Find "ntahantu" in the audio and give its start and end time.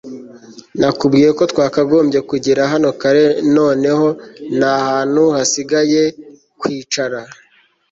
4.57-5.23